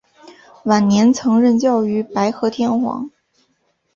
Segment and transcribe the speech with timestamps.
[0.65, 3.11] 晚年曾任教于白河天皇。